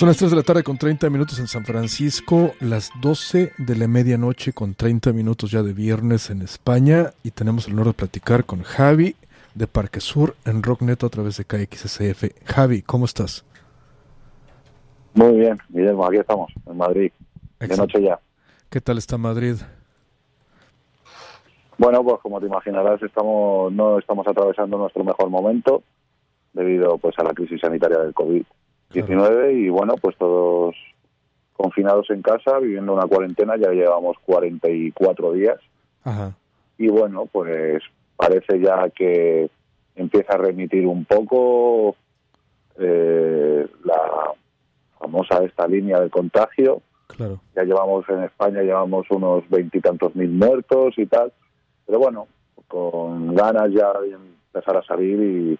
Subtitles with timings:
[0.00, 3.76] Son las 3 de la tarde con 30 minutos en San Francisco, las 12 de
[3.76, 7.92] la medianoche con 30 minutos ya de viernes en España y tenemos el honor de
[7.92, 9.14] platicar con Javi
[9.54, 12.46] de Parque Sur en Rock Neto a través de KXSF.
[12.46, 13.44] Javi, ¿cómo estás?
[15.12, 17.12] Muy bien, Guillermo, aquí estamos, en Madrid,
[17.58, 18.18] de noche ya.
[18.70, 19.56] ¿Qué tal está Madrid?
[21.76, 25.82] Bueno, pues como te imaginarás, estamos no estamos atravesando nuestro mejor momento
[26.54, 28.44] debido pues a la crisis sanitaria del COVID.
[28.92, 30.74] 19 y bueno, pues todos
[31.52, 35.58] confinados en casa, viviendo una cuarentena, ya llevamos 44 días.
[36.78, 37.82] Y bueno, pues
[38.16, 39.50] parece ya que
[39.94, 41.94] empieza a remitir un poco
[42.78, 44.32] eh, la
[44.98, 46.80] famosa esta línea del contagio.
[47.06, 47.40] Claro.
[47.54, 51.32] Ya llevamos en España, llevamos unos veintitantos mil muertos y tal.
[51.86, 52.28] Pero bueno,
[52.68, 55.58] con ganas ya de empezar a salir y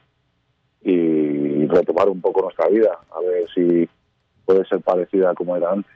[1.70, 3.88] retomar un poco nuestra vida, a ver si
[4.44, 5.92] puede ser parecida como era antes.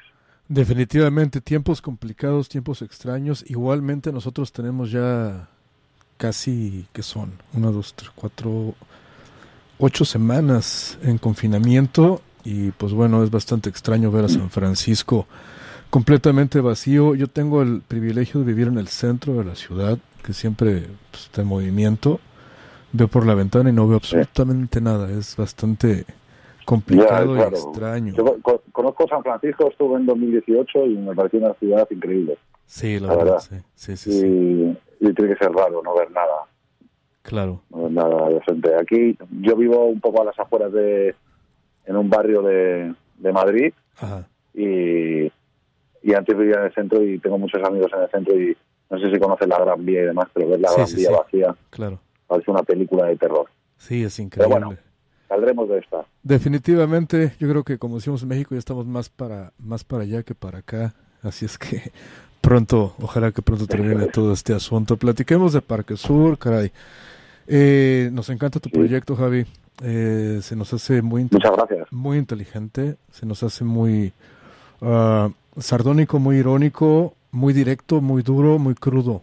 [0.49, 3.45] Definitivamente, tiempos complicados, tiempos extraños.
[3.49, 5.49] Igualmente nosotros tenemos ya
[6.17, 7.33] casi, ¿qué son?
[7.55, 8.75] Una, dos, tres, cuatro,
[9.79, 15.27] ocho semanas en confinamiento y pues bueno, es bastante extraño ver a San Francisco
[15.89, 17.15] completamente vacío.
[17.15, 21.25] Yo tengo el privilegio de vivir en el centro de la ciudad, que siempre pues,
[21.25, 22.21] está en movimiento
[22.95, 25.11] veo por la ventana y no veo absolutamente nada.
[25.11, 26.05] Es bastante
[26.65, 28.15] complicado y extraño.
[28.15, 28.39] Yo
[28.73, 32.39] conozco San Francisco, estuve en 2018 y me pareció una ciudad increíble.
[32.67, 33.41] Sí, la, verdad.
[33.75, 36.47] Sí, sí, y, tiene que ser raro no ver nada.
[37.23, 37.61] Claro.
[37.71, 38.75] No ver nada decente.
[38.77, 41.15] Aquí yo vivo un poco a las afueras de.
[41.85, 43.75] en un barrio de, de Madrid.
[43.99, 44.27] Ajá.
[44.55, 45.25] Y,
[46.03, 48.57] y antes vivía en el centro y tengo muchos amigos en el centro y
[48.89, 51.57] no sé si conoces la Gran Vía y demás, pero ver la Gran Vía vacía.
[51.71, 53.47] Claro parece una película de terror.
[53.79, 54.55] Sí, es increíble.
[54.55, 54.83] Pero bueno,
[55.29, 56.05] saldremos de esta.
[56.23, 60.23] Definitivamente, yo creo que como decimos en México ya estamos más para más para allá
[60.23, 61.93] que para acá, así es que
[62.41, 64.97] pronto, ojalá que pronto termine todo este asunto.
[64.97, 66.71] Platiquemos de Parque Sur, caray.
[67.47, 69.45] Eh, nos encanta tu proyecto, Javi.
[69.83, 71.89] Eh, se nos hace muy Muchas gracias.
[71.91, 74.13] muy inteligente, se nos hace muy
[74.81, 75.31] uh,
[75.61, 79.23] sardónico, muy irónico, muy directo, muy duro, muy crudo.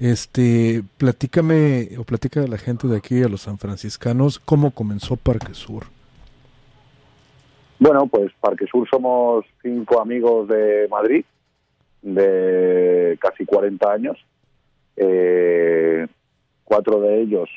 [0.00, 5.52] Este, platícame o platica a la gente de aquí, a los sanfranciscanos, cómo comenzó Parque
[5.52, 5.84] Sur.
[7.78, 11.22] Bueno, pues Parque Sur somos cinco amigos de Madrid,
[12.00, 14.16] de casi 40 años.
[14.96, 16.06] Eh,
[16.64, 17.50] cuatro de ellos,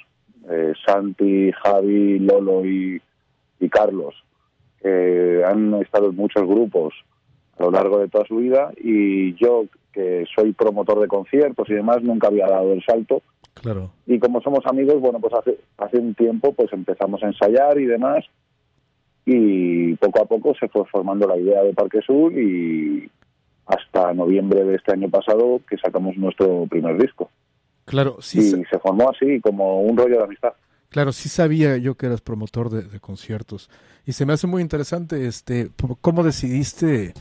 [0.50, 3.02] eh, Santi, Javi, Lolo y,
[3.70, 4.14] Carlos,
[4.84, 6.94] han estado en muchos grupos
[7.58, 11.74] a lo largo de toda su vida y yo que soy promotor de conciertos y
[11.74, 13.22] demás, nunca había dado el salto.
[13.54, 13.92] Claro.
[14.08, 17.86] Y como somos amigos, bueno, pues hace, hace un tiempo pues empezamos a ensayar y
[17.86, 18.26] demás
[19.26, 23.10] y poco a poco se fue formando la idea de Parque Sur y
[23.66, 27.30] hasta noviembre de este año pasado que sacamos nuestro primer disco.
[27.86, 28.40] Claro, sí.
[28.40, 30.54] Y se formó así, como un rollo de amistad.
[30.90, 33.70] Claro, sí sabía yo que eras promotor de, de, conciertos
[34.06, 35.70] y se me hace muy interesante, este,
[36.02, 37.14] cómo decidiste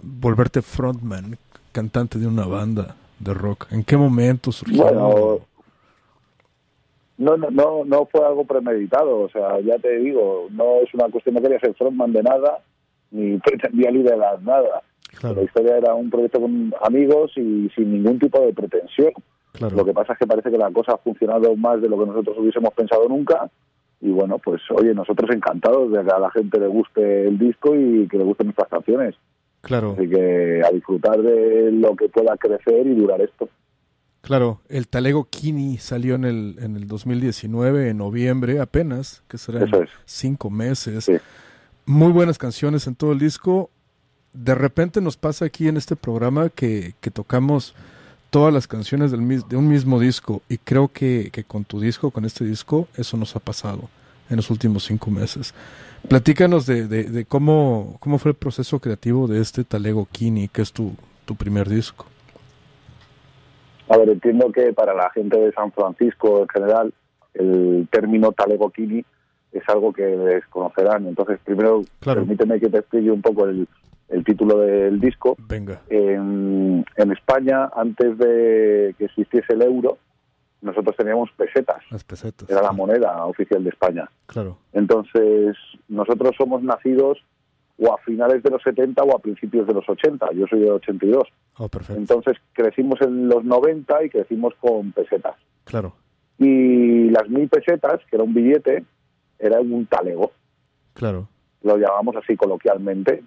[0.00, 1.36] volverte frontman
[1.78, 3.68] cantante de una banda de rock?
[3.70, 4.82] ¿En qué momento surgió?
[4.82, 5.38] Bueno,
[7.18, 11.36] no, no, no fue algo premeditado, o sea, ya te digo, no es una cuestión,
[11.36, 12.58] no quería ser frontman de nada,
[13.12, 14.82] ni pretendía liderar nada.
[15.22, 19.12] La historia era un proyecto con amigos y sin ningún tipo de pretensión.
[19.60, 22.06] Lo que pasa es que parece que la cosa ha funcionado más de lo que
[22.06, 23.50] nosotros hubiésemos pensado nunca.
[24.00, 27.74] Y bueno, pues oye, nosotros encantados de que a la gente le guste el disco
[27.74, 29.16] y que le gusten nuestras canciones.
[29.60, 29.96] Claro.
[29.98, 33.48] Así que a disfrutar de lo que pueda crecer y durar esto.
[34.20, 39.70] Claro, el Talego Kini salió en el, en el 2019, en noviembre apenas, que serán
[40.04, 41.10] cinco meses.
[41.86, 43.70] Muy buenas canciones en todo el disco.
[44.32, 47.74] De repente nos pasa aquí en este programa que, que tocamos
[48.30, 52.10] todas las canciones del, de un mismo disco y creo que, que con tu disco,
[52.10, 53.88] con este disco, eso nos ha pasado
[54.30, 55.54] en los últimos cinco meses.
[56.08, 60.72] Platícanos de, de, cómo, cómo fue el proceso creativo de este Talego Kini, que es
[60.72, 60.92] tu,
[61.24, 62.06] tu primer disco.
[63.88, 66.94] A ver, entiendo que para la gente de San Francisco en general,
[67.34, 69.04] el término Talego Kini
[69.52, 71.06] es algo que desconocerán.
[71.06, 73.66] Entonces, primero, permíteme que te explique un poco el,
[74.08, 75.36] el título del disco.
[75.48, 75.80] Venga.
[75.88, 79.98] En, en España, antes de que existiese el euro,
[80.60, 81.82] nosotros teníamos pesetas.
[81.90, 82.48] Las pesetas.
[82.50, 84.10] Era la moneda oficial de España.
[84.26, 84.58] Claro.
[84.72, 85.56] Entonces,
[85.88, 87.18] nosotros somos nacidos
[87.78, 90.32] o a finales de los 70 o a principios de los 80.
[90.32, 91.28] Yo soy de 82.
[91.58, 92.00] Oh, perfecto.
[92.00, 95.36] Entonces, crecimos en los 90 y crecimos con pesetas.
[95.64, 95.94] Claro.
[96.38, 98.84] Y las mil pesetas, que era un billete,
[99.38, 100.32] era un talego.
[100.94, 101.28] Claro.
[101.62, 103.22] lo llamamos así coloquialmente,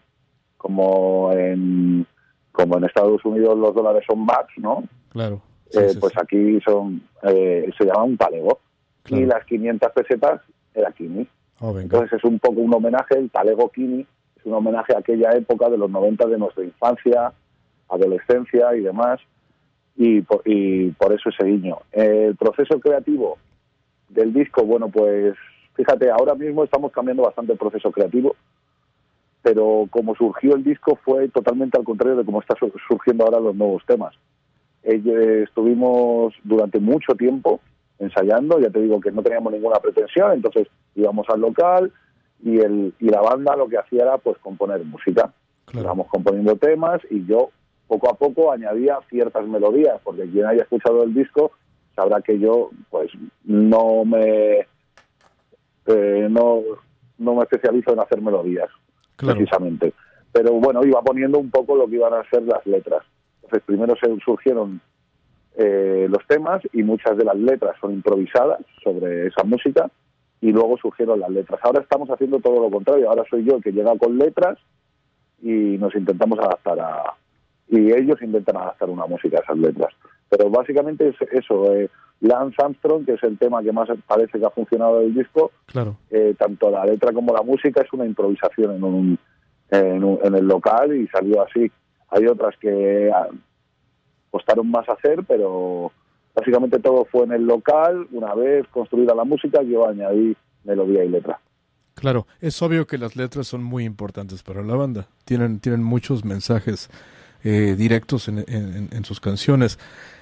[0.57, 2.05] como en
[2.51, 4.83] como en Estados Unidos los dólares son bucks, ¿no?
[5.09, 5.41] Claro.
[5.73, 8.59] Eh, pues aquí son eh, se llama un talego
[9.09, 10.41] y las 500 pesetas
[10.73, 11.27] era Kini.
[11.59, 15.31] Oh, Entonces es un poco un homenaje, el talego Kini es un homenaje a aquella
[15.31, 17.31] época de los 90 de nuestra infancia,
[17.89, 19.19] adolescencia y demás,
[19.95, 21.77] y por, y por eso ese guiño.
[21.91, 23.37] El proceso creativo
[24.09, 25.35] del disco, bueno, pues
[25.75, 28.35] fíjate, ahora mismo estamos cambiando bastante el proceso creativo,
[29.41, 32.57] pero como surgió el disco fue totalmente al contrario de cómo están
[32.87, 34.15] surgiendo ahora los nuevos temas.
[34.83, 37.61] Eh, estuvimos durante mucho tiempo
[37.99, 41.91] ensayando, ya te digo que no teníamos ninguna pretensión, entonces íbamos al local
[42.43, 45.31] y, el, y la banda lo que hacía era pues componer música.
[45.67, 47.51] Estábamos componiendo temas y yo
[47.87, 51.51] poco a poco añadía ciertas melodías, porque quien haya escuchado el disco
[51.95, 53.11] sabrá que yo pues
[53.43, 54.65] no me
[55.85, 56.61] eh, no,
[57.19, 58.69] no me especializo en hacer melodías
[59.15, 59.93] precisamente.
[60.31, 63.03] Pero bueno iba poniendo un poco lo que iban a ser las letras
[63.51, 64.79] entonces primero se surgieron
[65.57, 69.89] eh, los temas y muchas de las letras son improvisadas sobre esa música
[70.39, 73.63] y luego surgieron las letras ahora estamos haciendo todo lo contrario ahora soy yo el
[73.63, 74.57] que llega con letras
[75.41, 77.13] y nos intentamos adaptar a
[77.67, 79.93] y ellos intentan adaptar una música a esas letras
[80.29, 81.89] pero básicamente es eso eh,
[82.21, 85.97] Lance Armstrong, que es el tema que más parece que ha funcionado del disco, claro.
[86.11, 89.19] Eh, tanto la letra como la música es una improvisación en, un,
[89.71, 91.71] en, el local y salió así.
[92.11, 93.27] Hay otras que ah,
[94.29, 95.91] costaron más hacer, pero
[96.35, 98.07] básicamente todo fue en el local.
[98.11, 101.39] Una vez construida la música, yo añadí melodía y letra.
[101.95, 105.07] Claro, es obvio que las letras son muy importantes para la banda.
[105.25, 106.89] Tienen, tienen muchos mensajes
[107.43, 109.79] eh, directos en, en, sus canciones.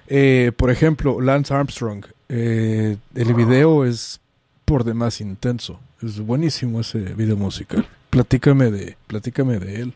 [0.08, 4.20] Eh, por ejemplo, Lance Armstrong, eh, el video es
[4.66, 5.80] por demás intenso.
[6.02, 7.86] Es buenísimo ese video musical.
[8.10, 9.94] Platícame de, platícame de él.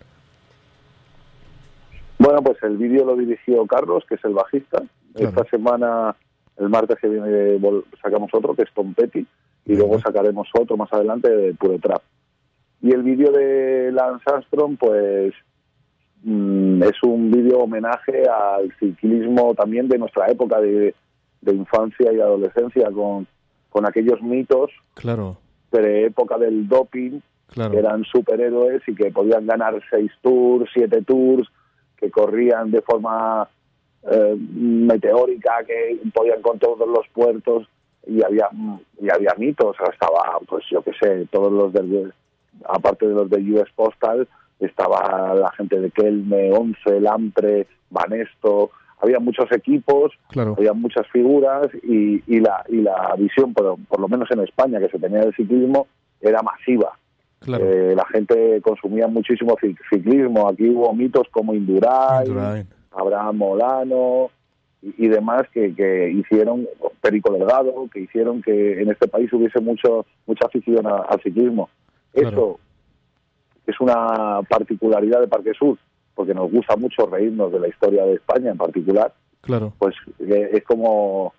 [2.23, 4.81] Bueno, pues el vídeo lo dirigió Carlos, que es el bajista.
[5.15, 6.15] Esta semana,
[6.57, 7.59] el martes que viene,
[8.01, 9.25] sacamos otro, que es Tom Petty,
[9.65, 12.01] y luego sacaremos otro más adelante de Pure Trap.
[12.81, 15.33] Y el vídeo de Lance Armstrong, pues
[16.23, 20.95] Mm, es un vídeo homenaje al ciclismo también de nuestra época de,
[21.45, 23.27] infancia y adolescencia con,
[23.69, 25.37] con aquellos mitos claro.
[25.73, 27.19] de época del doping
[27.53, 31.47] que eran superhéroes y que podían ganar seis tours, siete tours,
[32.03, 33.47] que corrían de forma
[34.11, 37.67] eh, meteórica, que podían con todos los puertos
[38.05, 38.49] y había
[39.01, 42.13] y había mitos, estaba pues yo qué sé, todos los del
[42.65, 44.27] aparte de los de US Postal,
[44.59, 52.21] estaba la gente de Kelme, Once, Lampre, Banesto, había muchos equipos, había muchas figuras y,
[52.27, 55.35] y, la, y la visión, por, por lo menos en España, que se tenía del
[55.35, 55.87] ciclismo,
[56.21, 56.97] era masiva.
[57.47, 59.55] Eh, la gente consumía muchísimo
[59.89, 60.47] ciclismo.
[60.47, 64.29] Aquí hubo mitos como Indurain, Abraham Molano
[64.81, 66.67] y, demás que, que, hicieron,
[67.01, 71.69] Perico Delgado, que hicieron que en este país hubiese mucho mucha afición al ciclismo.
[72.13, 72.59] Eso
[73.65, 75.77] es una particularidad de Parque Sur,
[76.13, 79.13] porque nos gusta mucho reírnos de la historia de España en particular.
[79.41, 79.73] Claro.
[79.77, 81.33] Pues eh, es como,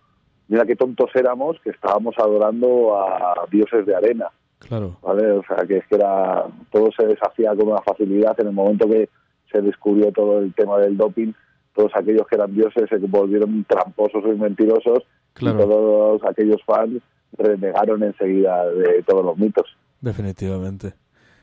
[0.49, 4.31] mira qué tontos éramos que estábamos adorando a dioses de arena.
[4.69, 4.97] Claro.
[5.03, 5.31] ¿Vale?
[5.33, 8.89] O sea, que es que era, todo se deshacía con una facilidad en el momento
[8.89, 9.09] que
[9.51, 11.33] se descubrió todo el tema del doping.
[11.75, 15.05] Todos aquellos que eran dioses se volvieron tramposos y mentirosos.
[15.33, 15.57] Claro.
[15.57, 17.03] Y todos aquellos fans
[17.37, 19.67] renegaron enseguida de todos los mitos.
[20.01, 20.95] Definitivamente.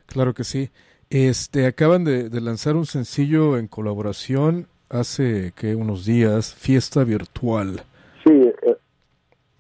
[0.06, 0.70] Claro que sí.
[1.10, 7.82] Este, acaban de, lanzar un sencillo en colaboración hace que unos días, Fiesta Virtual.
[8.26, 8.78] Sí, eh,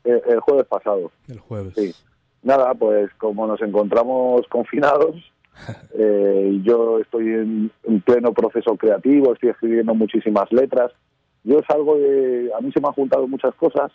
[0.05, 1.11] eh, el, jueves pasado.
[1.27, 1.73] El jueves.
[1.75, 1.93] Sí.
[2.43, 5.15] Nada, pues como nos encontramos confinados,
[5.93, 7.71] eh, yo estoy en,
[8.05, 10.91] pleno proceso creativo, estoy escribiendo muchísimas letras.
[11.43, 13.91] Yo salgo de, a mí se me han juntado muchas cosas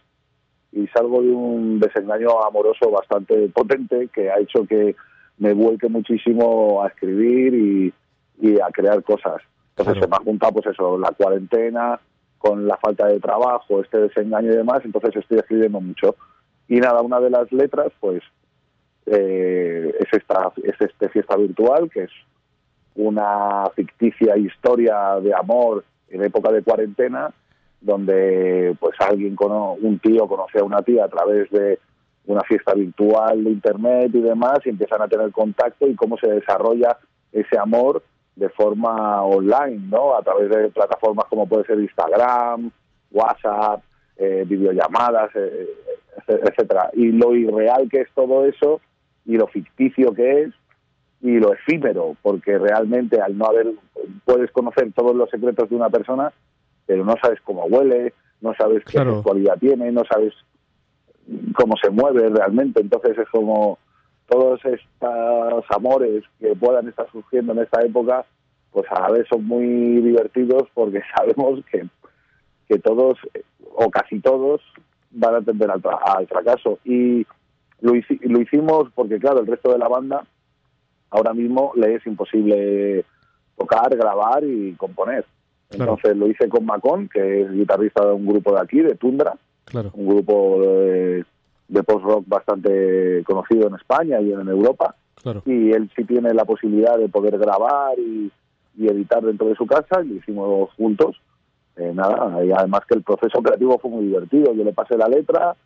[0.72, 4.94] y salgo de un desengaño amoroso bastante potente que ha hecho que
[5.38, 7.92] me vuelque muchísimo a escribir y,
[8.60, 9.42] a crear cosas.
[9.70, 11.98] Entonces se me ha juntado pues eso, la cuarentena,
[12.38, 16.16] con la falta de trabajo, este desengaño y demás, entonces estoy escribiendo mucho.
[16.68, 18.22] Y nada, una de las letras pues
[19.06, 22.10] eh, es, esta, es este fiesta virtual, que es
[22.96, 27.32] una ficticia historia de amor en época de cuarentena,
[27.80, 31.78] donde pues alguien, un tío conoce a una tía a través de
[32.26, 36.28] una fiesta virtual de internet y demás y empiezan a tener contacto y cómo se
[36.28, 36.98] desarrolla
[37.32, 38.02] ese amor
[38.34, 40.16] de forma online, ¿no?
[40.16, 42.70] A través de plataformas como puede ser Instagram,
[43.12, 43.82] WhatsApp,
[44.16, 45.68] eh, videollamadas, eh,
[46.26, 46.90] etcétera.
[46.94, 48.80] Y lo irreal que es todo eso
[49.26, 50.54] y lo ficticio que es,
[51.20, 53.72] y lo efímero, porque realmente al no haber,
[54.24, 56.32] puedes conocer todos los secretos de una persona,
[56.86, 60.34] pero no sabes cómo huele, no sabes qué cualidad tiene, no sabes
[61.54, 63.78] cómo se mueve realmente, entonces es como
[64.28, 68.24] todos estos amores que puedan estar surgiendo en esta época,
[68.72, 69.66] pues a la vez son muy
[70.00, 71.86] divertidos porque sabemos que,
[72.68, 73.18] que todos
[73.74, 74.60] o casi todos
[75.10, 76.78] van a tender al, al fracaso.
[76.84, 77.26] Y
[77.80, 80.24] lo, lo hicimos porque, claro, el resto de la banda
[81.10, 83.04] ahora mismo le es imposible
[83.56, 85.24] tocar, grabar y componer.
[85.70, 89.34] Entonces lo hice con Macón, que es guitarrista de un grupo de aquí, de Tundra,
[89.92, 91.24] un grupo de,
[91.84, 94.94] post-rock bastante conocido en España y en Europa.
[95.44, 98.30] Y él sí tiene la posibilidad de poder grabar y,
[98.78, 101.16] editar dentro de su casa, y lo hicimos juntos.
[101.76, 104.54] Eh, nada, y además que el proceso creativo fue muy divertido.
[104.54, 105.56] Yo le pasé la letra,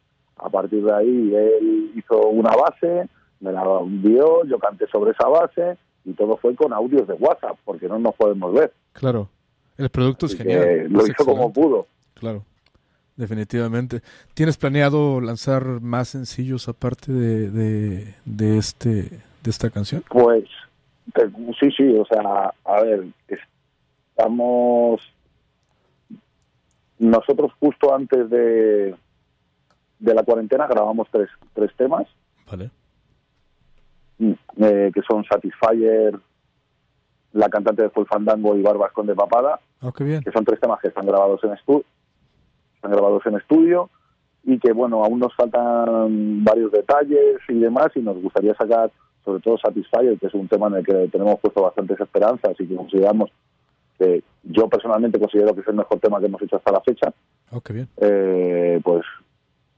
[0.43, 3.09] a partir de ahí él hizo una base,
[3.41, 7.59] me la envió, yo canté sobre esa base y todo fue con audios de WhatsApp,
[7.65, 8.73] porque no nos podemos ver.
[8.93, 9.29] Claro,
[9.77, 10.89] el producto es genial.
[10.89, 11.87] Lo hizo como pudo.
[12.15, 12.43] Claro,
[13.17, 14.01] definitivamente.
[14.35, 18.91] ¿Tienes planeado lanzar más sencillos aparte de, de, este
[19.43, 20.03] de esta canción?
[20.09, 20.45] Pues
[21.59, 23.07] sí, sí, o sea, a ver,
[24.17, 25.01] estamos
[26.99, 28.95] nosotros justo antes de,
[30.01, 32.07] de la cuarentena grabamos tres, tres temas.
[32.51, 32.71] Vale.
[34.19, 36.19] Mm, eh, que son Satisfyer,
[37.33, 39.61] la cantante de Full Fandango y Barbas con de Papada.
[39.83, 40.23] Oh, bien.
[40.23, 41.85] Que son tres temas que están grabados en estudio.
[42.75, 43.91] Están grabados en estudio
[44.43, 48.91] y que, bueno, aún nos faltan varios detalles y demás y nos gustaría sacar
[49.25, 52.67] sobre todo Satisfyer, que es un tema en el que tenemos puesto bastantes esperanzas y
[52.67, 53.31] que consideramos
[53.99, 57.13] que yo personalmente considero que es el mejor tema que hemos hecho hasta la fecha.
[57.51, 57.87] Oh, bien.
[57.99, 59.03] Eh, pues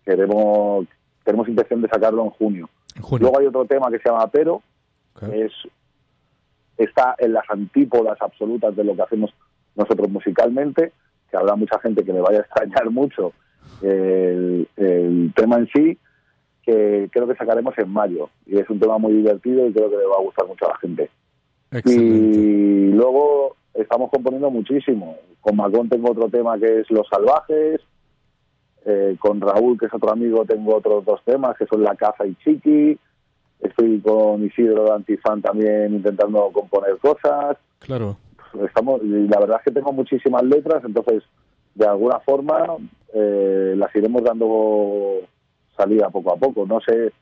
[0.04, 0.86] queremos
[1.24, 2.68] tenemos intención de sacarlo en junio.
[3.20, 4.62] Luego hay otro tema que se llama Pero,
[5.32, 5.52] es
[6.76, 9.32] está en las antípodas absolutas de lo que hacemos
[9.76, 10.92] nosotros musicalmente,
[11.30, 13.32] que habrá mucha gente que le vaya a extrañar mucho
[13.82, 14.66] el,
[15.34, 15.98] tema en sí,
[16.62, 18.30] que creo que sacaremos en mayo.
[18.46, 20.70] Y es un tema muy divertido y creo que le va a gustar mucho a
[20.70, 21.10] la gente.
[21.84, 25.16] Y luego estamos componiendo muchísimo.
[25.40, 27.80] Con Macón tengo otro tema que es Los Salvajes,
[28.84, 32.26] eh, con Raúl, que es otro amigo, tengo otros dos temas, que son La Caza
[32.26, 32.98] y Chiqui.
[33.60, 37.56] Estoy con Isidro de Antifan también intentando componer cosas.
[37.78, 38.16] Claro.
[38.64, 41.22] Estamos, y la verdad es que tengo muchísimas letras, entonces
[41.74, 42.76] de alguna forma
[43.14, 45.20] eh, las iremos dando
[45.76, 46.66] salida poco a poco.
[46.66, 47.12] No sé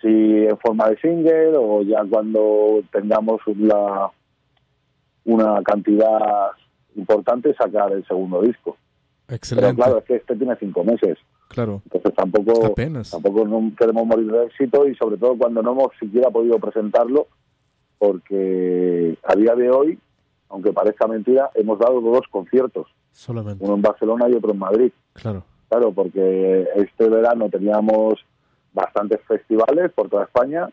[0.00, 4.10] si en forma de single o ya cuando tengamos la,
[5.24, 6.50] una cantidad
[6.94, 8.76] importante sacar el segundo disco.
[9.28, 9.74] Excelente.
[9.74, 11.18] Pero claro, es que este tiene cinco meses.
[11.48, 11.82] Claro.
[11.84, 12.74] Entonces tampoco,
[13.10, 17.28] tampoco no queremos morir de éxito y sobre todo cuando no hemos siquiera podido presentarlo,
[17.98, 19.98] porque a día de hoy,
[20.48, 22.88] aunque parezca mentira, hemos dado dos conciertos.
[23.12, 23.64] Solamente.
[23.64, 24.92] Uno en Barcelona y otro en Madrid.
[25.14, 25.44] Claro.
[25.68, 28.24] Claro, porque este verano teníamos
[28.72, 30.68] bastantes festivales por toda España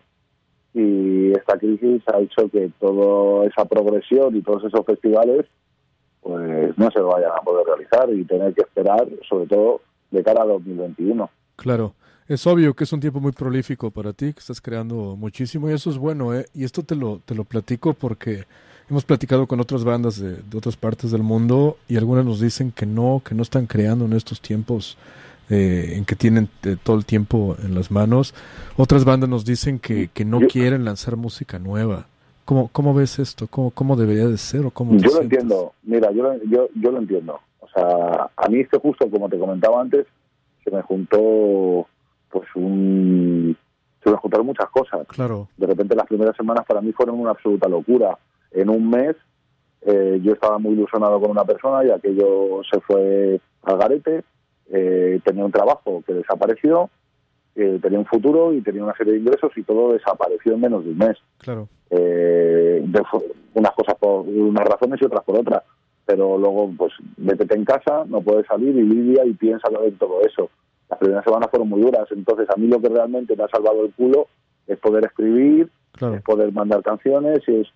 [0.74, 5.46] y esta crisis ha hecho que toda esa progresión y todos esos festivales
[6.54, 9.82] pues no se vayan a poder realizar y tener que esperar, sobre todo
[10.12, 11.30] de cara a 2021.
[11.56, 11.94] Claro.
[12.28, 15.74] Es obvio que es un tiempo muy prolífico para ti, que estás creando muchísimo y
[15.74, 16.46] eso es bueno, ¿eh?
[16.54, 18.46] Y esto te lo, te lo platico porque
[18.90, 22.86] hemos platicado con otras bandas de, otras partes del mundo y algunas nos dicen que
[22.86, 24.98] no, que no están creando en estos tiempos
[25.50, 28.34] eh, en que tienen eh, todo el tiempo en las manos.
[28.78, 32.08] Otras bandas nos dicen que, que no quieren lanzar música nueva.
[32.46, 33.48] ¿Cómo, cómo ves esto?
[33.50, 34.66] ¿Cómo, ¿Cómo debería de ser?
[34.66, 37.40] o cómo Yo lo entiendo, mira, yo, yo, yo lo entiendo.
[37.60, 40.06] O sea, a mí este justo, como te comentaba antes,
[40.64, 41.88] se me juntó
[42.30, 43.56] pues un...
[44.04, 45.08] Se me juntaron muchas cosas.
[45.08, 45.48] Claro.
[45.56, 48.18] De repente las primeras semanas para mí fueron una absoluta locura.
[48.52, 49.16] En un mes
[49.82, 54.24] eh, yo estaba muy ilusionado con una persona y aquello se fue al garete.
[54.70, 56.90] Eh, tenía un trabajo que desapareció
[57.56, 60.84] eh, tenía un futuro y tenía una serie de ingresos y todo desapareció en menos
[60.84, 61.18] de un mes.
[61.40, 61.68] Claro.
[61.90, 62.84] Eh,
[63.54, 65.64] unas cosas por unas razones y otras por otras.
[66.06, 70.22] Pero luego, pues, métete en casa, no puedes salir y lidia y piensa en todo
[70.22, 70.50] eso.
[70.90, 73.86] Las primeras semanas fueron muy duras, entonces a mí lo que realmente me ha salvado
[73.86, 74.28] el culo
[74.68, 75.70] es poder escribir,
[76.00, 77.68] es poder mandar canciones y es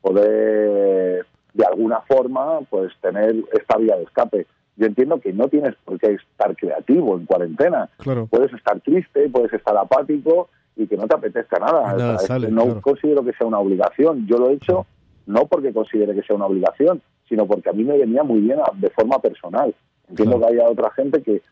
[0.00, 5.74] poder, de alguna forma, pues tener esta vía de escape yo entiendo que no tienes
[5.84, 7.90] por qué estar creativo en cuarentena.
[8.30, 12.18] Puedes estar triste, puedes estar apático y que no te apetezca nada.
[12.50, 14.26] no considero que sea una obligación.
[14.26, 14.86] Yo lo he hecho
[15.26, 18.58] no porque considere que sea una obligación, sino porque a mí me venía muy bien
[18.74, 19.74] de forma personal.
[20.08, 21.42] Entiendo que haya otra gente que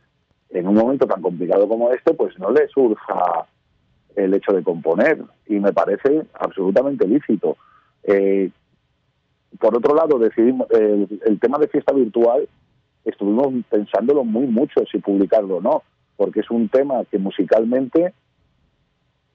[0.50, 3.46] en un momento tan complicado como este, pues no le surja
[4.16, 7.56] el hecho de componer y me parece absolutamente lícito.
[8.02, 8.50] Eh,
[9.58, 12.48] por otro lado, decidimos el, tema de fiesta virtual
[13.04, 15.82] estuvimos pensándolo muy mucho si publicarlo o no,
[16.16, 18.12] porque es un tema que musicalmente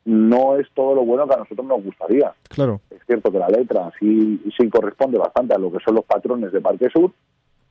[0.05, 2.33] no es todo lo bueno que a nosotros nos gustaría.
[2.49, 2.79] Claro.
[2.91, 6.51] Es cierto que la letra sí, sí corresponde bastante a lo que son los patrones
[6.51, 7.11] de Parque Sur,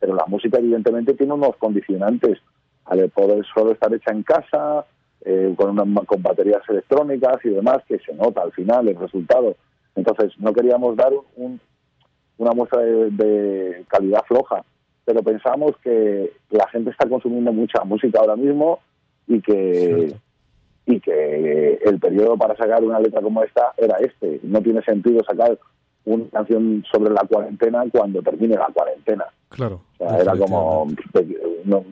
[0.00, 2.38] pero la música evidentemente tiene unos condicionantes
[2.86, 4.84] al poder solo estar hecha en casa,
[5.24, 9.56] eh, con, una, con baterías electrónicas y demás, que se nota al final el resultado.
[9.94, 14.64] Entonces, no queríamos dar una muestra de, calidad floja,
[15.04, 18.80] pero pensamos que la gente está consumiendo mucha música ahora mismo
[19.26, 20.14] y que,
[20.86, 24.40] y que el periodo para sacar una letra como esta era este.
[24.42, 25.58] No tiene sentido sacar
[26.06, 29.26] una canción sobre la cuarentena cuando termine la cuarentena.
[29.48, 29.80] Claro.
[29.98, 30.88] era como,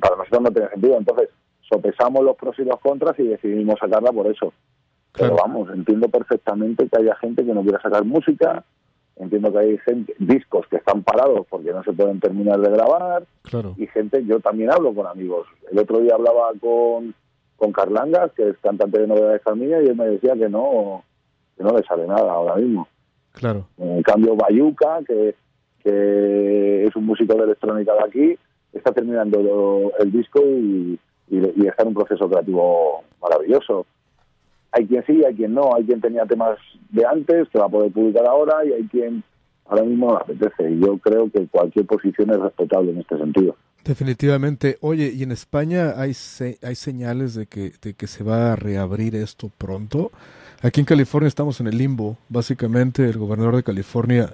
[0.01, 0.99] para nosotros no tiene sentido.
[0.99, 1.29] Entonces,
[1.71, 4.53] sopesamos los pros y los contras y decidimos sacarla por eso.
[5.15, 8.65] Pero vamos, entiendo perfectamente que haya gente que no quiera sacar música,
[9.25, 13.25] entiendo que hay gente, discos que están parados porque no se pueden terminar de grabar,
[13.43, 13.75] claro.
[13.77, 15.47] y gente, yo también hablo con amigos.
[15.71, 17.15] El otro día hablaba con,
[17.57, 21.05] con Carlangas, que es cantante de Novedades Carmilla, y él me decía que no,
[21.57, 22.89] que no le sale nada ahora mismo.
[23.33, 23.67] Claro.
[23.79, 25.35] En cambio, Bayuca, que,
[25.83, 28.39] que es un músico de electrónica de aquí,
[28.73, 30.99] está terminando el disco y,
[31.29, 33.87] y, está en un proceso creativo maravilloso.
[34.73, 36.59] Hay quien sí, hay quien no, hay quien tenía temas
[36.91, 39.23] de antes que va a poder publicar ahora y hay quien
[39.67, 40.71] ahora mismo no apetece.
[40.71, 43.57] Y yo creo que cualquier posición es respetable en este sentido.
[43.85, 44.79] Definitivamente.
[44.81, 46.13] Oye, ¿y en España hay,
[46.63, 50.13] hay señales de que, de que se va a reabrir esto pronto?
[50.63, 52.17] Aquí en California estamos en el limbo.
[52.29, 54.31] Básicamente el gobernador de California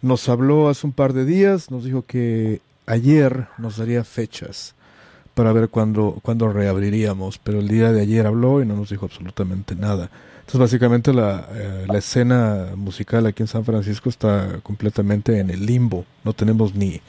[0.00, 4.74] nos habló hace un par de días, nos dijo que ayer nos daría fechas
[5.34, 9.06] para ver cuándo, cuándo reabriríamos, pero el día de ayer habló y no nos dijo
[9.06, 10.10] absolutamente nada.
[10.40, 15.64] Entonces básicamente la, eh, la escena musical aquí en San Francisco está completamente en el
[15.64, 16.04] limbo.
[16.22, 17.00] No tenemos ni,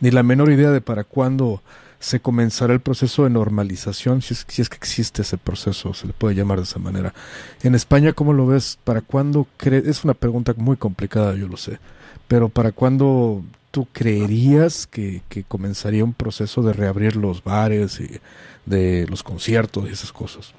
[0.00, 1.62] ni la menor idea de para cuándo
[2.00, 6.06] se comenzará el proceso de normalización, si es, si es que existe ese proceso, se
[6.06, 7.14] le puede llamar de esa manera.
[7.62, 8.78] En España, ¿cómo lo ves?
[8.82, 9.86] ¿Para cuándo crees?
[9.86, 11.78] Es una pregunta muy complicada, yo lo sé,
[12.26, 18.20] pero ¿para cuándo tú creerías que, que comenzaría un proceso de reabrir los bares y
[18.66, 20.54] de los conciertos y esas cosas?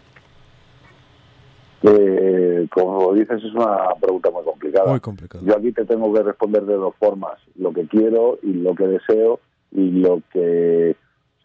[1.84, 4.89] Eh, como dices, es una pregunta muy complicada.
[4.89, 5.43] Muy complicada.
[5.43, 8.88] Yo aquí te tengo que responder de dos formas, lo que quiero y lo que
[8.88, 9.39] deseo
[9.71, 10.95] y lo que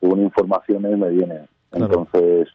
[0.00, 1.48] según informaciones me vienen.
[1.72, 2.48] Entonces,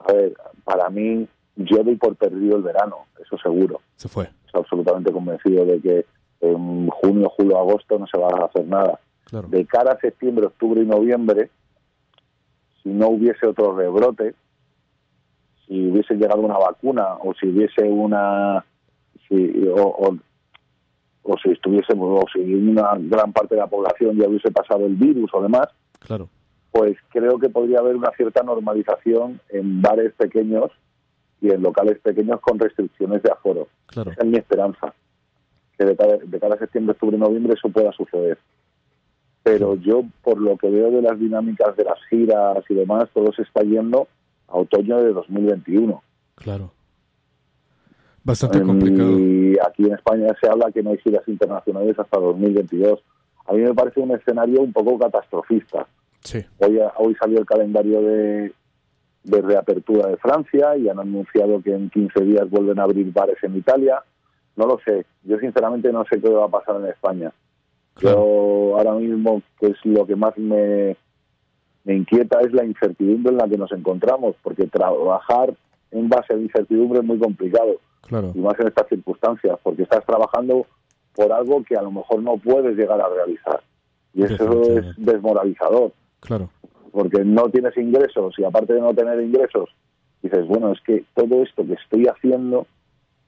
[0.00, 0.34] a ver,
[0.64, 3.80] para mí, yo doy por perdido el verano, eso seguro.
[3.96, 4.28] Se fue.
[4.46, 6.06] Estoy absolutamente convencido de que
[6.42, 9.00] en junio, julio, agosto no se va a hacer nada.
[9.48, 11.48] De cara a septiembre, octubre y noviembre,
[12.82, 14.34] si no hubiese otro rebrote,
[15.66, 18.62] si hubiese llegado una vacuna o si hubiese una
[19.26, 20.18] si, o,
[21.22, 24.96] o, si estuviese o si una gran parte de la población ya hubiese pasado el
[24.96, 25.68] virus o demás,
[26.00, 26.28] claro
[26.72, 30.70] pues creo que podría haber una cierta normalización en bares pequeños
[31.40, 33.68] y en locales pequeños con restricciones de aforo.
[33.86, 34.10] Claro.
[34.10, 34.94] Esa es mi esperanza,
[35.84, 38.38] que de cada, septiembre, octubre noviembre eso pueda suceder.
[39.42, 43.32] Pero yo, por lo que veo de las dinámicas de las giras y demás, todo
[43.32, 44.06] se está yendo
[44.48, 46.02] a otoño de 2021.
[46.36, 46.70] Claro.
[48.22, 49.18] Bastante complicado.
[49.18, 53.02] Y aquí en España se habla que no hay giras internacionales hasta 2022.
[53.46, 55.86] A mí me parece un escenario un poco catastrofista
[56.58, 58.52] Hoy, hoy salió el calendario de,
[59.24, 63.56] reapertura de Francia y han anunciado que en 15 días vuelven a abrir bares en
[63.56, 64.02] Italia.
[64.56, 65.06] No lo sé.
[65.24, 67.32] Yo sinceramente no sé qué va a pasar en España.
[68.00, 70.96] Yo ahora mismo, pues lo que más me,
[71.84, 75.54] me inquieta es la incertidumbre en la que nos encontramos, porque trabajar
[75.90, 77.76] en base a incertidumbre es muy complicado.
[78.02, 78.32] Claro.
[78.34, 80.66] Y más en estas circunstancias, porque estás trabajando
[81.14, 83.62] por algo que a lo mejor no puedes llegar a realizar.
[84.14, 85.92] Y eso es desmoralizador.
[86.20, 86.50] Claro.
[86.90, 89.70] Porque no tienes ingresos y aparte de no tener ingresos,
[90.22, 92.66] dices, bueno, es que todo esto que estoy haciendo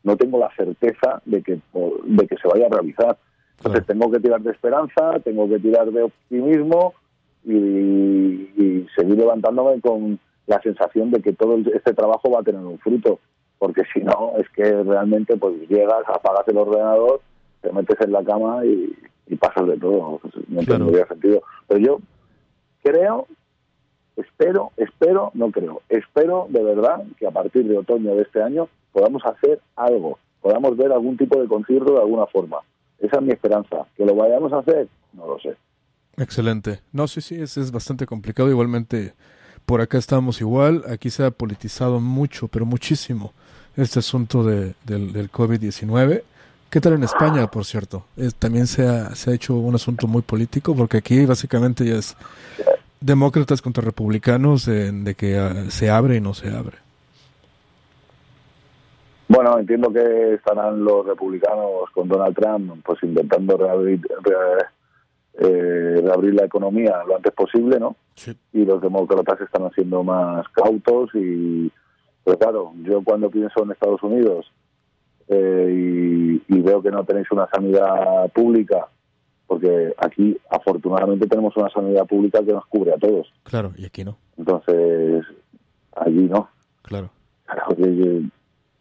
[0.04, 1.58] no tengo la certeza de que,
[2.04, 3.18] de que se vaya a realizar.
[3.56, 6.94] Entonces tengo que tirar de esperanza, tengo que tirar de optimismo
[7.44, 12.78] y, seguir levantándome con la sensación de que todo este trabajo va a tener un
[12.78, 13.18] fruto.
[13.58, 17.22] Porque si no, es que realmente pues llegas, apagas el ordenador,
[17.60, 18.94] te metes en la cama y,
[19.36, 20.20] pasas de todo.
[20.48, 21.42] No tiene sentido.
[21.66, 21.98] Pero yo
[22.82, 23.26] creo,
[24.16, 28.68] espero, espero, no creo, espero de verdad que a partir de otoño de este año
[28.92, 32.58] podamos hacer algo, podamos ver algún tipo de concierto de alguna forma.
[33.00, 33.86] Esa es mi esperanza.
[33.96, 34.88] ¿Que lo vayamos a hacer?
[35.12, 35.56] No lo sé.
[36.16, 36.80] Excelente.
[36.92, 38.48] No, sí, sí, es, es bastante complicado.
[38.48, 39.14] Igualmente,
[39.66, 40.84] por acá estamos igual.
[40.88, 43.32] Aquí se ha politizado mucho, pero muchísimo
[43.76, 46.22] este asunto de, del, del COVID-19.
[46.70, 48.04] ¿Qué tal en España, por cierto?
[48.38, 52.16] también se ha, se ha hecho un asunto muy político, porque aquí básicamente ya es
[53.04, 56.78] demócratas contra republicanos de que ah, se abre y no se abre.
[59.28, 64.00] Bueno, entiendo que estarán los republicanos con Donald Trump pues intentando reabrir,
[65.34, 67.96] eh, reabrir la economía lo antes posible, ¿no?
[68.52, 71.72] Y los demócratas están haciendo más cautos y,
[72.22, 74.50] pero claro, yo cuando pienso en Estados Unidos
[75.28, 78.88] eh, y, veo que no tenéis una sanidad pública,
[79.46, 83.32] porque aquí afortunadamente tenemos una sanidad pública que nos cubre a todos.
[83.42, 84.16] Claro, y aquí no.
[84.36, 85.24] Entonces,
[85.96, 86.48] allí no.
[86.82, 87.10] Claro.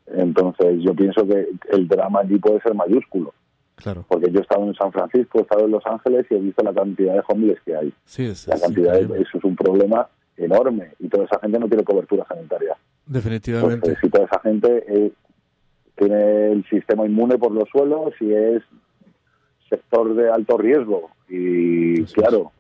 [0.08, 3.34] Entonces, yo pienso que el drama allí puede ser mayúsculo.
[3.76, 4.06] Claro.
[4.08, 6.63] Porque yo he estado en San Francisco, he estado en Los Ángeles y he visto
[6.63, 7.93] la cantidad de homeless que hay.
[8.06, 11.84] Sí, es, la cantidad eso es un problema enorme y toda esa gente no tiene
[11.84, 12.78] cobertura sanitaria.
[13.06, 13.95] Definitivamente.
[13.99, 15.12] si toda esa gente eh,
[15.95, 18.63] tiene el sistema inmune por los suelos y es
[19.73, 22.51] sector de alto riesgo y claro,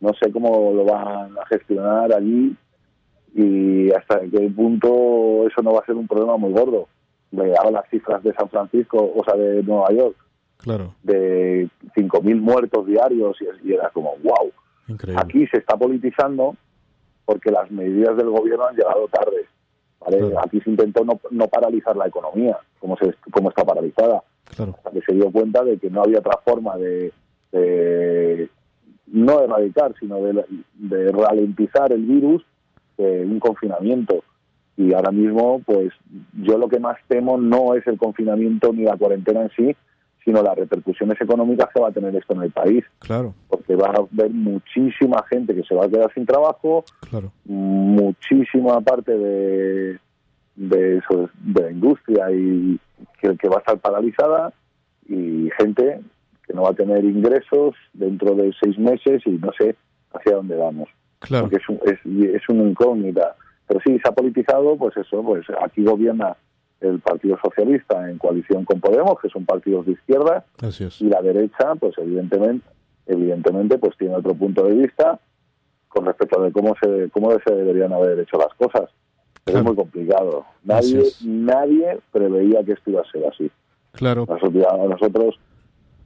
[0.00, 2.54] no sé cómo lo van a gestionar allí
[3.34, 6.88] y hasta qué punto eso no va a ser un problema muy gordo.
[7.34, 10.16] Ahora las cifras de San Francisco, o sea, de Nueva York,
[10.58, 10.94] claro.
[11.02, 14.52] de 5.000 muertos diarios y, era como, wow.
[15.16, 16.54] Aquí se está politizando
[17.24, 19.46] porque las medidas del gobierno han llegado tarde.
[20.44, 24.22] Aquí se intentó no, no, paralizar la economía, como, se, como está paralizada.
[24.50, 27.12] Hasta que se dio cuenta de que no había otra forma de,
[27.52, 28.50] de
[29.06, 32.44] no erradicar, sino de, de ralentizar el virus
[33.02, 34.22] un confinamiento.
[34.76, 35.92] Y ahora mismo, pues
[36.42, 39.76] yo lo que más temo no es el confinamiento ni la cuarentena en sí,
[40.24, 42.84] sino las repercusiones económicas que va a tener esto en el país.
[43.00, 43.34] Claro.
[43.48, 47.32] Porque va a haber muchísima gente que se va a quedar sin trabajo, claro.
[47.44, 49.98] muchísima parte de,
[50.56, 52.80] de, eso, de la industria y
[53.20, 54.52] que, que va a estar paralizada
[55.08, 56.00] y gente
[56.46, 59.76] que no va a tener ingresos dentro de seis meses y no sé
[60.12, 60.88] hacia dónde vamos.
[61.20, 61.44] Claro.
[61.44, 63.36] Porque es, un, es, es una incógnita.
[63.66, 66.36] Pero sí, se ha politizado, pues eso, pues aquí gobierna
[66.80, 70.44] el Partido Socialista en coalición con Podemos, que son partidos de izquierda,
[70.98, 72.66] y la derecha, pues evidentemente,
[73.06, 75.18] evidentemente, pues tiene otro punto de vista
[75.88, 78.90] con respecto a cómo se cómo se deberían haber hecho las cosas.
[79.46, 80.44] Es muy complicado.
[80.64, 83.50] Nadie nadie preveía que esto iba a ser así.
[83.92, 84.26] Claro.
[84.26, 85.38] Nosotros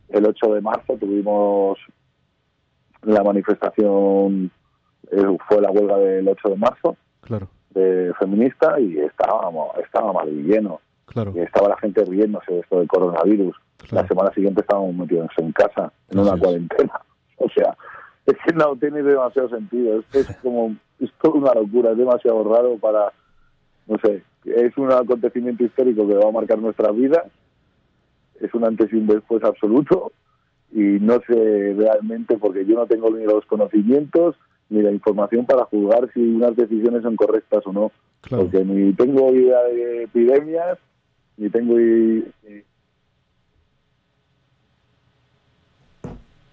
[0.09, 1.79] el 8 de marzo tuvimos
[3.03, 4.51] la manifestación
[5.11, 7.49] eh, fue la huelga del 8 de marzo claro.
[7.71, 11.33] de feminista y estábamos estaba mal lleno claro.
[11.35, 13.57] y estaba la gente riéndose de esto del coronavirus
[13.91, 17.01] la semana siguiente estábamos metidos en casa en una cuarentena
[17.37, 17.77] o sea
[18.27, 22.77] es que no tiene demasiado sentido es como es toda una locura es demasiado raro
[22.79, 23.13] para
[23.87, 27.25] no sé es un acontecimiento histórico que va a marcar nuestra vida
[28.41, 30.13] es un antes y un después absoluto
[30.73, 34.37] y no sé realmente porque yo no tengo ni los conocimientos
[34.69, 37.93] ni la información para juzgar si unas decisiones son correctas o no.
[38.29, 40.79] Porque ni tengo idea de epidemias,
[41.37, 41.77] ni tengo...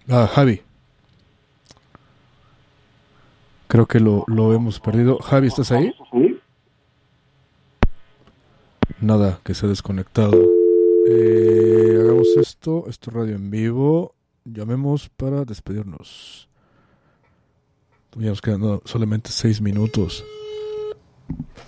[0.08, 0.60] Ah, Javi.
[3.66, 5.18] Creo que lo, lo hemos perdido.
[5.18, 5.92] Javi, ¿estás ahí?
[9.04, 10.32] Nada, que se ha desconectado.
[11.06, 14.14] Eh, hagamos esto, esto radio en vivo.
[14.46, 16.48] Llamemos para despedirnos.
[18.16, 20.24] Ya nos quedan solamente seis minutos.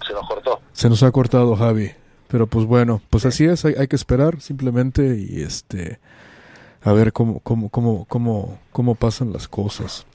[0.07, 0.61] Se nos cortó.
[0.73, 1.91] Se nos ha cortado, Javi.
[2.29, 6.01] Pero pues bueno, pues así es, hay, hay, que esperar simplemente y este
[6.83, 10.07] a ver cómo, cómo, cómo, cómo, cómo pasan las cosas.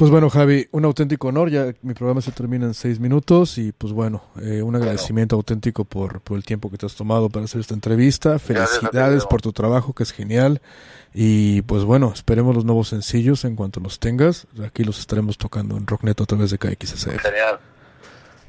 [0.00, 1.50] Pues bueno, Javi, un auténtico honor.
[1.50, 5.84] Ya mi programa se termina en seis minutos y pues bueno, eh, un agradecimiento auténtico
[5.84, 8.38] por, por, el tiempo que te has tomado para hacer esta entrevista.
[8.38, 10.62] Felicidades por tu trabajo, que es genial.
[11.12, 14.46] Y pues bueno, esperemos los nuevos sencillos en cuanto los tengas.
[14.64, 17.20] Aquí los estaremos tocando en Rocknet a través de KXSF.
[17.20, 17.60] Genial.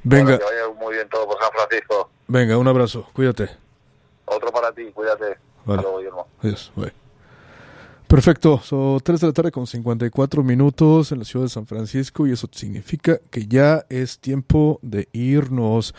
[0.03, 0.37] Venga.
[0.37, 2.11] que vaya muy bien todo por San Francisco.
[2.29, 3.09] Venga, un abrazo.
[3.11, 3.49] Cuídate.
[4.23, 5.37] Otro para ti, cuídate.
[5.65, 5.83] Vale.
[6.41, 6.71] Adiós.
[6.77, 6.93] Bye.
[8.11, 12.27] Perfecto, son 3 de la tarde con 54 minutos en la ciudad de San Francisco
[12.27, 15.95] y eso significa que ya es tiempo de irnos.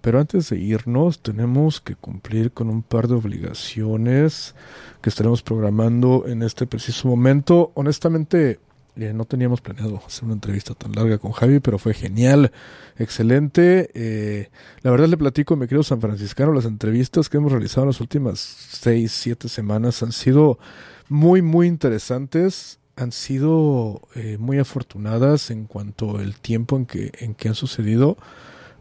[0.00, 4.54] Pero antes de irnos tenemos que cumplir con un par de obligaciones
[5.02, 7.72] que estaremos programando en este preciso momento.
[7.74, 8.60] Honestamente,
[8.94, 12.52] eh, no teníamos planeado hacer una entrevista tan larga con Javi, pero fue genial,
[12.96, 13.90] excelente.
[13.92, 14.50] Eh,
[14.82, 18.00] la verdad le platico, mi querido San Franciscano, las entrevistas que hemos realizado en las
[18.00, 20.60] últimas 6, 7 semanas han sido
[21.08, 22.78] muy, muy interesantes.
[22.96, 28.16] Han sido eh, muy afortunadas en cuanto al tiempo en que, en que han sucedido,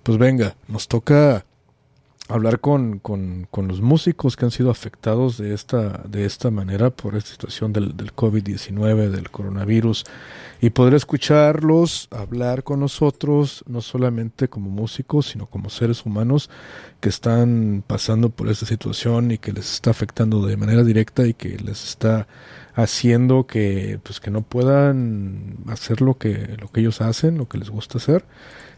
[0.03, 1.45] pues venga, nos toca
[2.27, 6.89] hablar con, con, con, los músicos que han sido afectados de esta, de esta manera
[6.89, 10.05] por esta situación del, del COVID-19, del coronavirus,
[10.59, 16.49] y poder escucharlos, hablar con nosotros, no solamente como músicos, sino como seres humanos
[16.99, 21.35] que están pasando por esta situación y que les está afectando de manera directa y
[21.35, 22.27] que les está
[22.73, 27.57] haciendo que pues que no puedan hacer lo que lo que ellos hacen, lo que
[27.59, 28.25] les gusta hacer.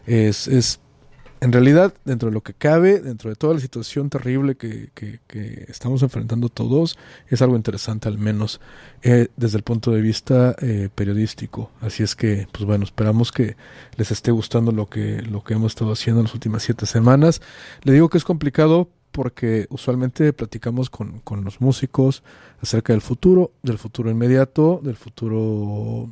[0.06, 0.80] Es, es
[1.40, 5.66] en realidad, dentro de lo que cabe, dentro de toda la situación terrible que, que,
[5.68, 6.98] estamos enfrentando todos,
[7.28, 8.60] es algo interesante al menos
[9.02, 11.70] eh, desde el punto de vista eh, periodístico.
[11.80, 13.56] Así es que, pues bueno, esperamos que
[13.96, 17.40] les esté gustando lo que, lo que hemos estado haciendo en las últimas siete semanas.
[17.82, 22.22] Le digo que es complicado porque usualmente platicamos con, con los músicos
[22.60, 26.10] acerca del futuro, del futuro inmediato, del futuro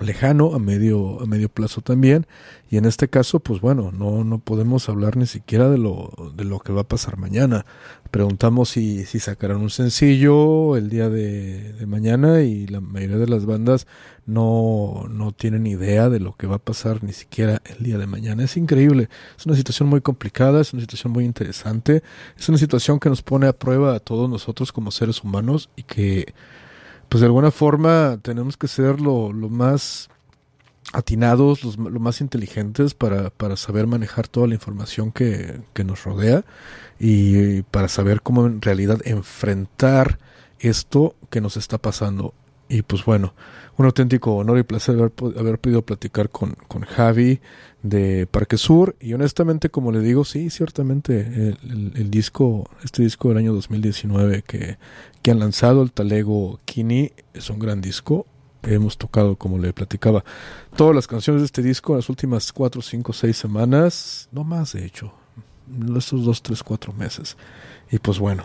[0.00, 2.26] lejano, a medio, a medio plazo también.
[2.70, 6.44] Y en este caso, pues bueno, no, no podemos hablar ni siquiera de lo, de
[6.44, 7.66] lo que va a pasar mañana.
[8.10, 13.46] Preguntamos si, si sacarán un sencillo el día de, mañana y la mayoría de las
[13.46, 13.86] bandas
[14.26, 18.06] no, no tienen idea de lo que va a pasar ni siquiera el día de
[18.06, 18.44] mañana.
[18.44, 22.02] Es increíble, es una situación muy complicada, es una situación muy interesante,
[22.38, 25.82] es una situación que nos pone a prueba a todos nosotros como seres humanos y
[25.82, 26.34] que
[27.10, 30.08] pues de alguna forma tenemos que ser lo, lo más
[30.92, 36.04] atinados, los, lo más inteligentes para, para saber manejar toda la información que, que nos
[36.04, 36.44] rodea
[37.00, 40.20] y para saber cómo en realidad enfrentar
[40.60, 42.32] esto que nos está pasando.
[42.70, 43.34] Y pues bueno,
[43.78, 47.40] un auténtico honor y placer haber, haber podido platicar con, con Javi
[47.82, 48.94] de Parque Sur.
[49.00, 54.78] Y honestamente, como le digo, sí, ciertamente el, disco, este disco del año 2019 que,
[55.20, 58.24] que han lanzado, el Talego Kini, es un gran disco.
[58.62, 60.22] Hemos tocado, como le platicaba,
[60.76, 64.74] todas las canciones de este disco en las últimas cuatro, cinco, seis semanas, no más
[64.74, 65.12] de hecho,
[65.96, 67.36] estos dos, tres, cuatro meses.
[67.90, 68.44] Y pues bueno,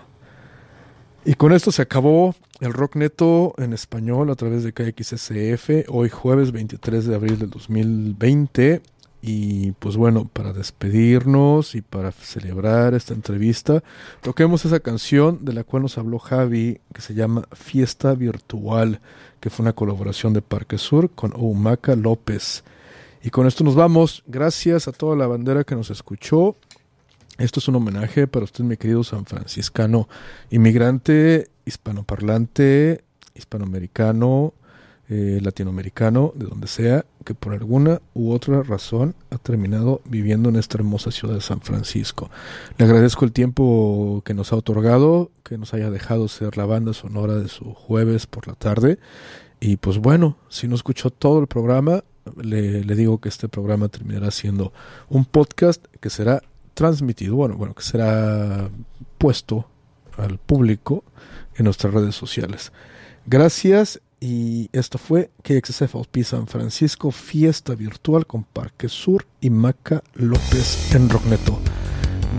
[1.26, 6.10] y con esto se acabó el rock neto en español a través de KXSF, hoy
[6.10, 8.82] jueves 23 de abril del 2020.
[9.22, 13.84] Y pues bueno, para despedirnos y para celebrar esta entrevista,
[14.22, 19.02] toquemos esa canción de la cual nos habló Javi, que se llama Fiesta Virtual,
[19.40, 22.64] que fue una colaboración de Parque Sur con Oumaca López.
[23.24, 24.24] Y con esto nos vamos.
[24.28, 26.56] Gracias a toda la bandera que nos escuchó.
[27.40, 30.08] Esto es un homenaje para usted, mi querido San Franciscano,
[30.52, 34.54] inmigrante, hispanoparlante, hispanoamericano,
[35.08, 40.56] eh, latinoamericano, de donde sea, que por alguna u otra razón ha terminado viviendo en
[40.56, 42.32] esta hermosa ciudad de San Francisco.
[42.80, 46.94] Le agradezco el tiempo que nos ha otorgado, que nos haya dejado ser la banda
[46.94, 48.98] sonora de su jueves por la tarde.
[49.60, 52.04] Y pues bueno, si no escuchó todo el programa,
[52.42, 54.74] le, le digo que este programa terminará siendo
[55.08, 56.42] un podcast que será
[56.74, 58.70] transmitido, bueno, bueno, que será
[59.20, 59.68] puesto
[60.18, 61.04] al público
[61.56, 62.72] en nuestras redes sociales.
[63.26, 70.94] Gracias y esto fue KXSFLP San Francisco, fiesta virtual con Parque Sur y Maca López
[70.96, 71.60] en Rogneto.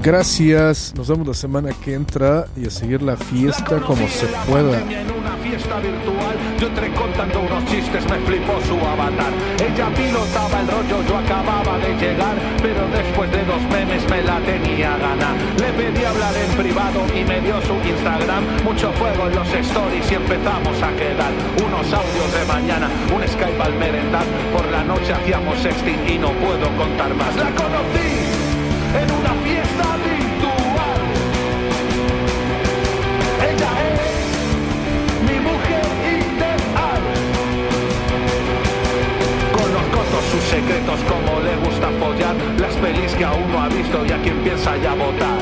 [0.02, 4.80] Gracias, nos vemos la semana que entra y a seguir la fiesta como se pueda
[5.46, 6.36] fiesta virtual.
[6.58, 9.32] Yo entré contando unos chistes, me flipó su avatar.
[9.60, 14.38] Ella pilotaba el rollo, yo acababa de llegar, pero después de dos memes me la
[14.40, 15.34] tenía gana.
[15.60, 18.44] Le pedí hablar en privado y me dio su Instagram.
[18.64, 21.32] Mucho fuego en los stories y empezamos a quedar.
[21.64, 24.24] Unos audios de mañana, un Skype al merendar.
[24.52, 27.34] Por la noche hacíamos sexting y no puedo contar más.
[27.36, 28.25] La conocí
[40.56, 44.38] secretos como le gusta follar, las pelis que aún no ha visto y a quien
[44.42, 45.35] piensa ya votar.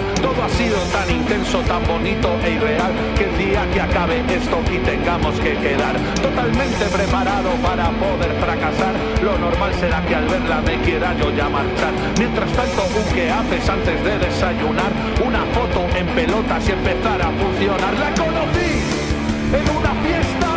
[0.44, 4.76] Ha sido tan intenso, tan bonito e irreal que el día que acabe esto y
[4.80, 10.76] tengamos que quedar totalmente preparado para poder fracasar, lo normal será que al verla me
[10.83, 11.94] quiera yo ya marchar.
[12.18, 14.92] Mientras tanto, un que haces antes de desayunar,
[15.24, 17.94] una foto en pelotas y empezar a funcionar.
[17.98, 18.85] La conocí
[19.48, 20.53] en una fiesta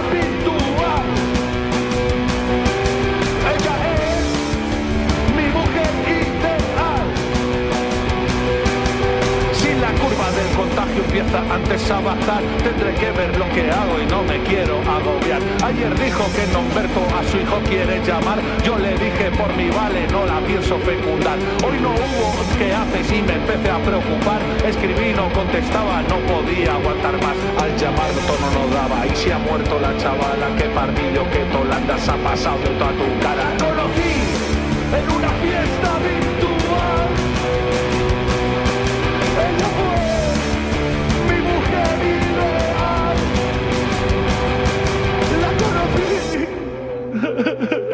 [10.97, 12.41] empieza antes a bajar.
[12.63, 15.41] Tendré que ver lo que hago y no me quiero agobiar.
[15.63, 18.39] Ayer dijo que Nomberto a su hijo quiere llamar.
[18.63, 21.37] Yo le dije por mi vale, no la pienso fecundar.
[21.65, 24.41] Hoy no hubo que haces y me empecé a preocupar.
[24.65, 27.37] Escribí, no contestaba, no podía aguantar más.
[27.61, 30.47] Al llamar tono no daba y se ha muerto la chavala.
[30.57, 33.76] Que pardillo, que tolandas ha pasado de toda tu cara.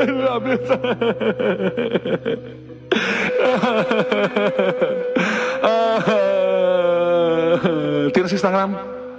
[8.14, 8.76] ¿Tienes Instagram?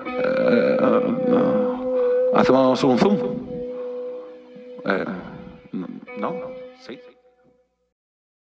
[0.07, 0.77] Eh,
[2.35, 3.17] ¿Hacemos un zoom?
[4.87, 5.05] Eh,
[6.19, 6.54] no.